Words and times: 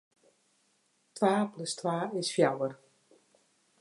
Twa 1.15 1.33
plus 1.51 1.73
twa 1.79 1.95
is 2.19 2.29
fjouwer. 2.35 2.73